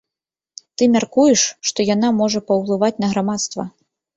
[0.77, 3.71] Ты мяркуеш, што яна можа паўплываць на грамадства?